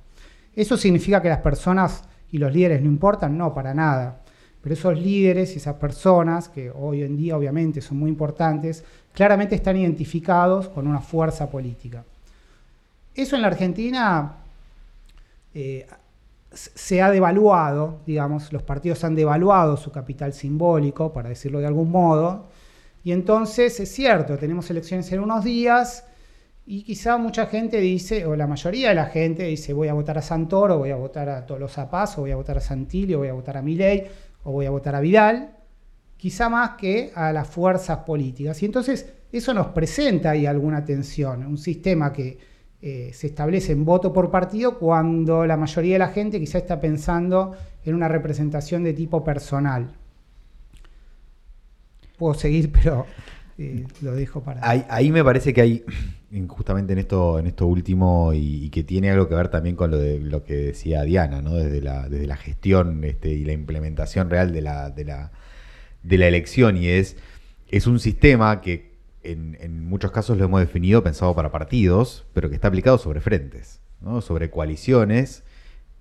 [0.55, 3.37] ¿Eso significa que las personas y los líderes no importan?
[3.37, 4.21] No, para nada.
[4.61, 9.55] pero esos líderes y esas personas, que hoy en día obviamente son muy importantes, claramente
[9.55, 12.03] están identificados con una fuerza política.
[13.15, 14.37] Eso en la Argentina
[15.53, 15.85] eh,
[16.51, 21.89] se ha devaluado, digamos, los partidos han devaluado su capital simbólico, para decirlo de algún
[21.89, 22.47] modo,
[23.03, 26.05] y entonces es cierto, tenemos elecciones en unos días
[26.65, 30.17] y quizá mucha gente dice, o la mayoría de la gente dice, voy a votar
[30.17, 33.29] a Santoro, voy a votar a Tolosa Paz, o voy a votar a Santillo, voy
[33.29, 34.07] a votar a Milei,
[34.43, 35.57] o voy a votar a Vidal,
[36.17, 38.61] quizá más que a las fuerzas políticas.
[38.61, 42.50] Y entonces eso nos presenta ahí alguna tensión, un sistema que
[42.83, 46.81] eh, se establece en voto por partido cuando la mayoría de la gente quizá está
[46.81, 49.91] pensando en una representación de tipo personal.
[52.17, 53.05] Puedo seguir, pero
[53.59, 54.67] eh, lo dejo para...
[54.67, 55.85] Ahí, me parece que hay,
[56.47, 59.99] justamente en esto, en esto último, y, que tiene algo que ver también con lo,
[59.99, 61.53] de, lo que decía Diana, ¿no?
[61.53, 65.31] desde, la, desde la gestión este, y la implementación real de la, de la,
[66.01, 67.15] de la elección, y es,
[67.69, 68.90] es un sistema que
[69.23, 73.81] en, muchos casos lo hemos definido pensado para partidos, pero que está aplicado sobre frentes,
[73.99, 74.21] ¿no?
[74.21, 75.43] sobre coaliciones,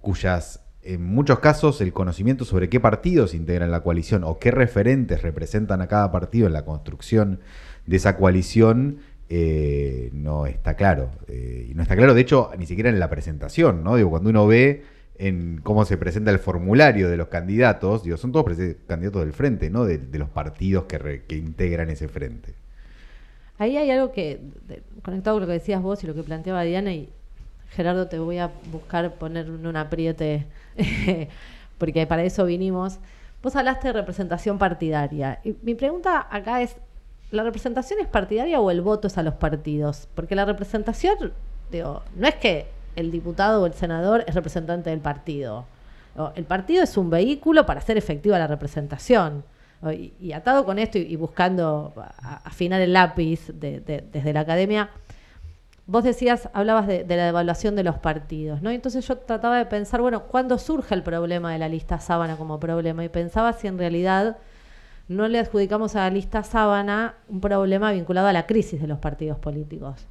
[0.01, 5.23] cuyas en muchos casos el conocimiento sobre qué partidos integran la coalición o qué referentes
[5.23, 7.41] representan a cada partido en la construcción
[7.87, 8.99] de esa coalición
[9.33, 11.11] eh, no está claro.
[11.29, 13.95] Eh, y no está claro, de hecho, ni siquiera en la presentación, ¿no?
[13.95, 14.83] Digo, cuando uno ve
[15.19, 18.47] en cómo se presenta el formulario de los candidatos, digo, son todos
[18.89, 19.85] candidatos del frente, ¿no?
[19.85, 22.55] De, los partidos que, que, integran ese frente.
[23.61, 24.41] Ahí hay algo que,
[25.03, 27.11] conectado con lo que decías vos y lo que planteaba Diana, y
[27.69, 30.47] Gerardo, te voy a buscar poner en un apriete,
[31.79, 33.01] porque para eso vinimos.
[33.43, 35.41] Vos hablaste de representación partidaria.
[35.45, 36.75] Y mi pregunta acá es,
[37.33, 40.09] ¿la representación es partidaria o el voto es a los partidos?
[40.15, 41.35] Porque la representación,
[41.71, 45.67] digo, no es que el diputado o el senador es representante del partido.
[46.35, 49.45] El partido es un vehículo para hacer efectiva la representación.
[50.21, 51.95] Y, atado con esto y, buscando
[52.45, 54.91] afinar el lápiz desde la academia,
[55.91, 58.71] Vos decías, hablabas de, la devaluación de los partidos, ¿no?
[58.71, 62.61] Entonces yo trataba de pensar, bueno, ¿cuándo surge el problema de la lista sábana como
[62.61, 63.05] problema?
[63.05, 64.37] Y pensaba si en realidad
[65.09, 69.01] no le adjudicamos a la lista sábana un problema vinculado a la crisis de los
[69.01, 70.07] partidos políticos.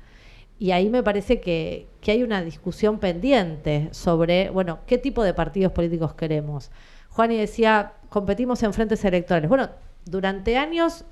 [0.59, 5.33] Y ahí me parece que, que hay una discusión pendiente sobre, bueno, qué tipo de
[5.33, 6.71] partidos políticos queremos.
[7.07, 9.49] Juan y decía, competimos en frentes electorales.
[9.49, 9.69] Bueno,
[10.05, 11.05] durante años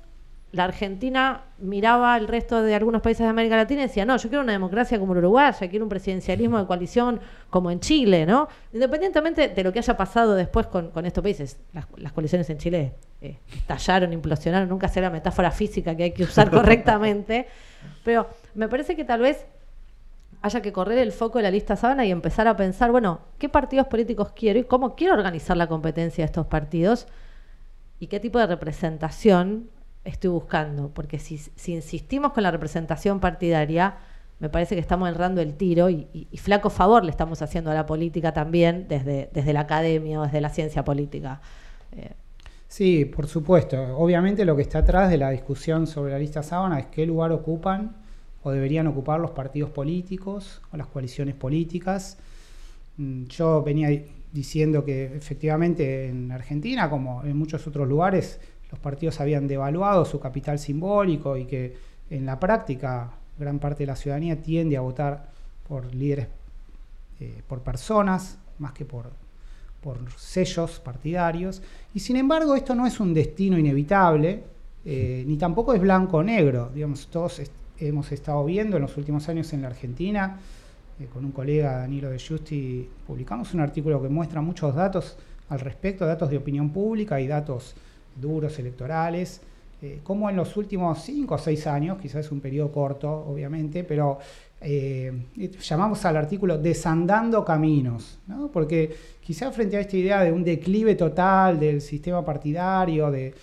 [0.50, 4.30] la Argentina miraba al resto de algunos países de América Latina y decía, no, yo
[4.30, 8.48] quiero una democracia como el Uruguay, quiero un presidencialismo de coalición como en Chile, ¿no?
[8.72, 13.36] Independientemente de lo que haya pasado después con, estos países, las, coaliciones en Chile eh,
[13.54, 17.46] estallaron, implosionaron, nunca será la metáfora física que hay que usar correctamente,
[18.02, 19.44] pero me parece que tal vez
[20.42, 23.48] haya que correr el foco de la lista sábana y empezar a pensar, bueno, ¿qué
[23.48, 27.06] partidos políticos quiero y cómo quiero organizar la competencia de estos partidos?
[27.98, 29.70] ¿Y qué tipo de representación
[30.08, 33.96] estoy buscando, porque si, insistimos con la representación partidaria,
[34.38, 37.86] me parece que estamos errando el tiro y, flaco favor le estamos haciendo a la
[37.86, 41.40] política también desde, desde la academia o desde la ciencia política.
[41.92, 42.12] Eh,
[42.68, 43.76] sí, por supuesto.
[43.98, 47.32] Obviamente lo que está atrás de la discusión sobre la lista sábana es qué lugar
[47.32, 47.96] ocupan
[48.42, 52.18] o deberían ocupar los partidos políticos o las coaliciones políticas.
[52.96, 53.90] Mm, yo venía
[54.32, 60.20] diciendo que efectivamente en Argentina, como en muchos otros lugares, los partidos habían devaluado su
[60.20, 61.76] capital simbólico y que
[62.10, 65.30] en la práctica gran parte de la ciudadanía tiende a votar
[65.66, 66.28] por líderes,
[67.20, 69.10] eh, por personas, más que por,
[69.82, 71.62] por sellos partidarios.
[71.94, 74.42] Y sin embargo, esto no es un destino inevitable,
[74.84, 76.70] eh, ni tampoco es blanco o negro.
[76.74, 77.40] Digamos, todos
[77.80, 80.38] hemos estado viendo en los últimos años en la Argentina,
[81.00, 85.16] eh, con un colega, Danilo de Justi, publicamos un artículo que muestra muchos datos
[85.48, 87.74] al respecto, datos de opinión pública y datos
[88.20, 89.40] duros electorales,
[89.80, 93.84] eh, como en los últimos cinco o seis años, quizás es un periodo corto, obviamente,
[93.84, 94.18] pero
[94.60, 98.50] eh, llamamos al artículo Desandando Caminos, ¿no?
[98.50, 103.34] porque quizás frente a esta idea de un declive total del sistema partidario, de,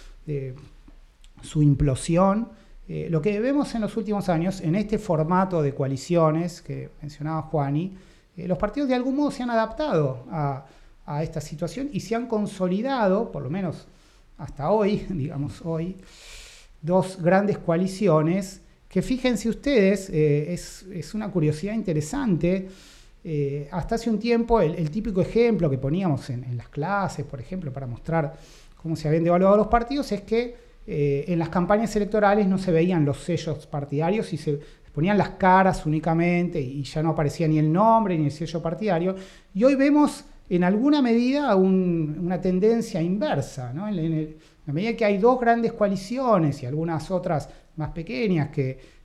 [1.42, 2.50] su implosión,
[2.88, 7.44] eh, lo que vemos en los últimos años, en este formato de coaliciones que mencionaba
[7.44, 7.98] Juani,
[8.38, 10.66] los partidos de algún modo se han adaptado a,
[11.22, 13.88] esta situación y se han consolidado, por lo menos
[14.38, 15.96] hasta hoy, digamos hoy,
[16.82, 18.62] dos grandes coaliciones
[18.96, 22.70] que fíjense ustedes, eh, es, una curiosidad interesante.
[23.26, 27.74] Eh, hasta hace un tiempo el, típico ejemplo que poníamos en, las clases, por ejemplo,
[27.74, 28.38] para mostrar
[28.82, 30.56] cómo se habían devaluado los partidos, es que
[30.88, 34.60] eh, en las campañas electorales no se veían los sellos partidarios y se
[34.94, 39.16] ponían las caras únicamente y ya no aparecía ni el nombre ni el sello partidario.
[39.54, 43.72] Y hoy vemos en alguna medida una tendencia inversa.
[43.72, 48.96] En, la medida que hay dos grandes coaliciones y algunas otras más pequeñas que,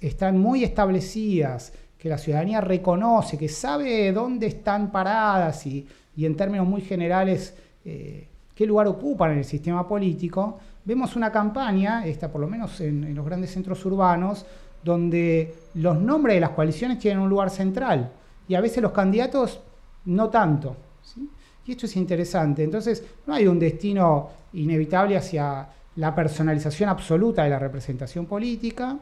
[0.00, 6.66] están muy establecidas, que la ciudadanía reconoce, que sabe dónde están paradas y, en términos
[6.66, 7.54] muy generales
[7.84, 12.80] eh, qué lugar ocupan en el sistema político, vemos una campaña, esta por lo menos
[12.80, 14.46] en, los grandes centros urbanos,
[14.82, 18.10] donde los nombres de las coaliciones tienen un lugar central
[18.48, 19.60] y a veces los candidatos
[20.06, 20.76] no tanto.
[21.66, 22.64] Y esto es interesante.
[22.64, 28.98] Entonces, no hay un destino inevitable hacia la personalización absoluta de la representación política.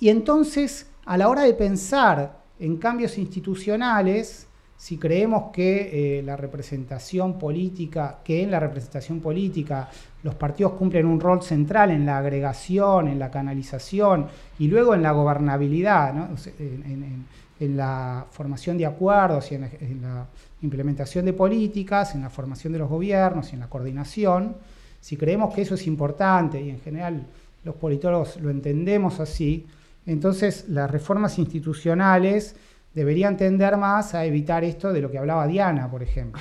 [0.00, 4.46] Y entonces, a la hora de pensar en cambios institucionales,
[4.76, 9.88] si creemos que eh, la representación política, que en la representación política
[10.26, 14.26] los partidos cumplen un rol central en la agregación, en la canalización
[14.58, 16.12] y luego en la gobernabilidad,
[16.58, 20.26] en, la formación de acuerdos y en la,
[20.62, 24.56] implementación de políticas, en la formación de los gobiernos y en la coordinación,
[25.00, 27.24] si creemos que eso es importante y en general
[27.62, 29.64] los politólogos lo entendemos así,
[30.06, 32.56] entonces las reformas institucionales
[32.92, 36.40] deberían tender más a evitar esto de lo que hablaba Diana, por ejemplo.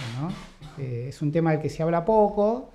[0.80, 2.72] Eh, es un tema del que se habla poco.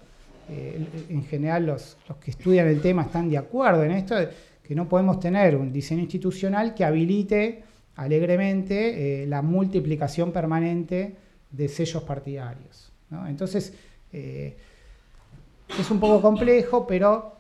[0.53, 4.17] Eh, en general los, que estudian el tema están de acuerdo en esto,
[4.63, 7.63] que no podemos tener un diseño institucional que habilite
[7.95, 11.15] alegremente eh, la multiplicación permanente
[11.51, 12.93] de sellos partidarios.
[13.27, 13.75] Entonces,
[14.13, 17.35] es un poco complejo, pero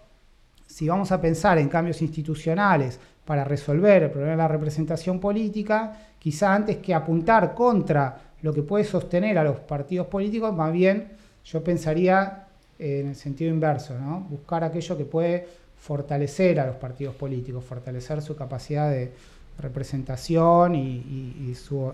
[0.67, 5.93] si vamos a pensar en cambios institucionales para resolver el problema de la representación política,
[6.19, 11.09] quizá antes que apuntar contra lo que puede sostener a los partidos políticos, más bien
[11.45, 12.47] yo pensaría
[12.81, 14.21] en el sentido inverso, ¿no?
[14.21, 15.47] buscar aquello que puede
[15.79, 19.13] fortalecer a los partidos políticos, fortalecer su capacidad de
[19.59, 21.93] representación y, su,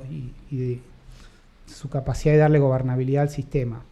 [1.90, 3.82] capacidad de darle gobernabilidad al sistema.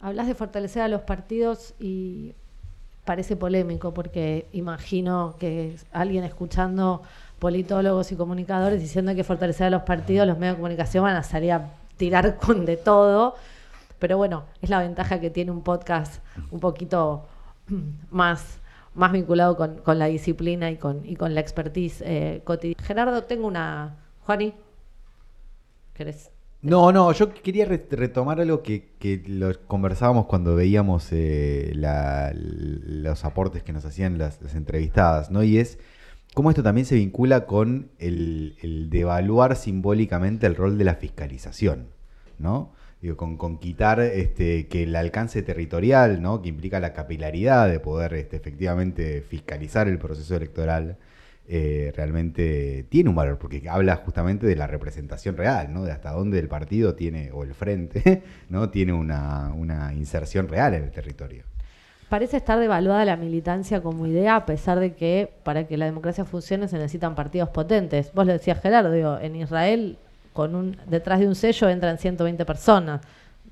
[0.00, 2.34] Hablas de fortalecer a los partidos y
[3.04, 7.02] parece polémico porque imagino que alguien escuchando
[7.38, 11.22] politólogos y comunicadores diciendo que fortalecer a los partidos, los medios de comunicación van a
[11.22, 13.36] salir a tirar con de todo.
[14.04, 17.24] Pero bueno, es la ventaja que tiene un podcast un poquito
[18.10, 18.58] más,
[18.94, 22.84] más vinculado con, la disciplina y con, y con la expertise eh, cotidiana.
[22.84, 23.96] Gerardo, tengo una...
[24.26, 24.52] Juani,
[25.94, 26.30] ¿querés?
[26.60, 33.72] No, no, yo quería retomar algo que, lo conversábamos cuando veíamos eh, los aportes que
[33.72, 35.42] nos hacían las, las entrevistadas, ¿no?
[35.42, 35.78] Y es
[36.34, 41.86] cómo esto también se vincula con el, devaluar simbólicamente el rol de la fiscalización,
[42.38, 42.83] ¿no?
[43.16, 46.40] Con, quitar este, que el alcance territorial, ¿no?
[46.40, 50.96] que implica la capilaridad de poder este, efectivamente fiscalizar el proceso electoral,
[51.46, 55.84] eh, realmente tiene un valor, porque habla justamente de la representación real, ¿no?
[55.84, 58.70] de hasta dónde el partido tiene, o el frente, ¿no?
[58.70, 59.52] tiene una,
[59.94, 61.44] inserción real en el territorio
[62.08, 66.24] parece estar devaluada la militancia como idea, a pesar de que para que la democracia
[66.24, 68.12] funcione se necesitan partidos potentes.
[68.14, 69.98] Vos lo decías, Gerardo, en Israel,
[70.34, 73.00] con un, detrás de un sello entran 120 personas.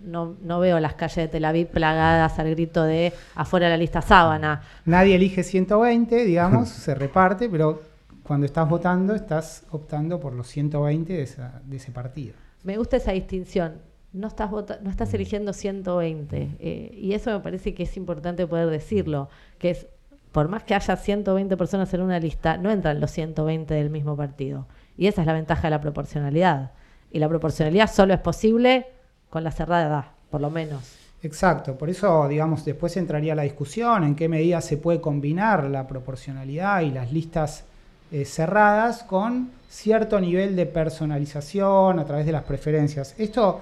[0.01, 4.03] No, no veo las calles de Tel Aviv plagadas al grito de afuera la lista
[4.03, 4.61] sábana.
[4.85, 7.81] Nadie elige 120, digamos, se reparte, pero
[8.23, 11.29] cuando estás votando estás optando por los 120 de,
[11.65, 12.35] de ese partido.
[12.65, 13.75] Me gusta esa distinción
[14.13, 15.15] no estás, no estás mm.
[15.15, 16.57] eligiendo 120.
[16.61, 19.29] Eh, y eso me parece que es importante poder decirlo,
[19.59, 19.87] que es,
[20.33, 24.17] por más que haya 120 personas en una lista, no entran los 120 del mismo
[24.17, 24.67] partido.
[24.97, 26.73] Y esa es la ventaja de la proporcionalidad.
[27.11, 28.87] Y la proporcionalidad solo es posible
[29.31, 30.97] con la cerrada edad, por lo menos.
[31.23, 35.87] Exacto, por eso, digamos, después entraría la discusión en qué medida se puede combinar la
[35.87, 37.65] proporcionalidad y las listas
[38.11, 43.15] eh, cerradas con cierto nivel de personalización a través de las preferencias.
[43.19, 43.61] Esto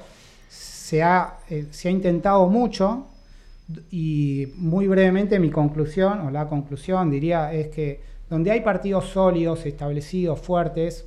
[0.49, 3.07] se ha, eh, se ha intentado mucho
[3.91, 9.67] y muy brevemente mi conclusión, o la conclusión diría, es que donde hay partidos sólidos,
[9.67, 11.07] establecidos, fuertes,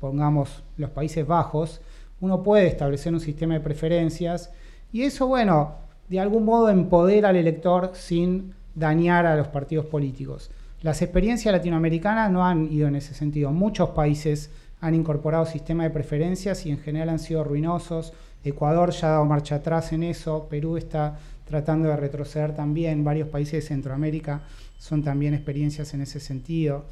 [0.00, 1.80] pongamos los Países Bajos,
[2.20, 4.50] uno puede establecer un sistema de preferencias
[4.92, 5.74] y eso, bueno,
[6.08, 10.50] de algún modo empodera al elector sin dañar a los partidos políticos.
[10.82, 13.50] Las experiencias latinoamericanas no han ido en ese sentido.
[13.52, 14.50] Muchos países
[14.80, 19.24] han incorporado sistemas de preferencias y en general han sido ruinosos Ecuador ya ha dado
[19.26, 21.18] marcha atrás en eso, Perú está
[21.50, 24.42] tratando de retroceder también, varios países de Centroamérica
[24.78, 26.86] son también experiencias en ese sentido.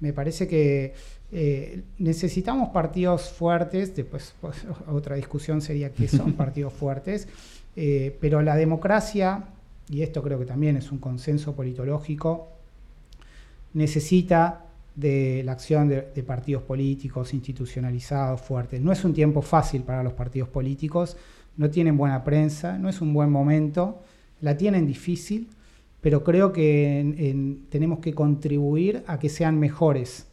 [0.00, 0.94] Me parece que
[1.30, 7.28] eh, necesitamos partidos fuertes, después pues, otra discusión sería qué son partidos fuertes,
[7.76, 9.44] eh, pero la democracia,
[9.90, 12.48] y esto creo que también es un consenso politológico,
[13.74, 14.64] necesita
[14.96, 18.80] de la acción de, de, partidos políticos institucionalizados fuertes.
[18.80, 21.16] No es un tiempo fácil para los partidos políticos,
[21.58, 24.00] no tienen buena prensa, no es un buen momento,
[24.40, 25.50] la tienen difícil,
[26.00, 30.28] pero creo que en, en, tenemos que contribuir a que sean mejores.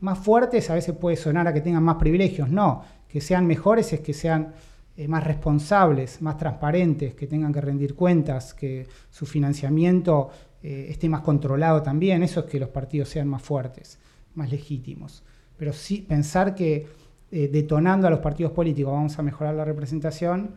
[0.00, 3.92] Más fuertes a veces puede sonar a que tengan más privilegios, no, que sean mejores
[3.92, 4.54] es que sean
[4.96, 10.30] eh, más responsables, más transparentes, que tengan que rendir cuentas, que su financiamiento
[10.62, 13.98] eh, esté más controlado también, eso es que los partidos sean más fuertes,
[14.34, 15.22] más legítimos.
[15.56, 16.88] Pero sí pensar que
[17.32, 20.50] eh, detonando a los partidos políticos vamos a mejorar la representación,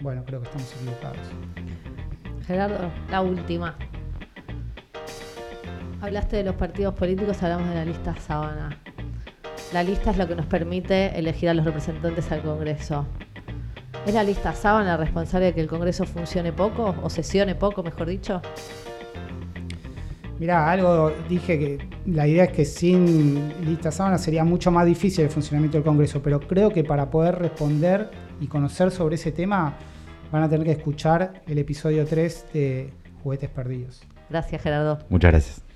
[0.00, 1.18] bueno, creo que estamos equivocados.
[2.46, 3.76] Gerardo, la última.
[6.00, 8.80] Hablaste de los partidos políticos, hablamos de la lista sábana.
[9.74, 13.06] La lista es lo que nos permite elegir a los representantes al Congreso.
[14.06, 18.08] ¿Es la lista sábana responsable de que el Congreso funcione poco o sesione poco, mejor
[18.08, 18.40] dicho?
[20.42, 25.22] Mirá, algo dije que la idea es que sin lista sábana sería mucho más difícil
[25.22, 29.78] el funcionamiento del Congreso, pero creo que para poder responder y conocer sobre ese tema
[30.32, 34.02] van a tener que escuchar el episodio 3 de Juguetes Perdidos.
[34.28, 34.98] Gracias, Gerardo.
[35.10, 35.71] Muchas gracias.